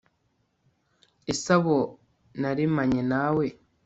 ese 1.31 1.49
abo 1.57 1.77
naremanye 2.39 3.01
nawe 3.11 3.45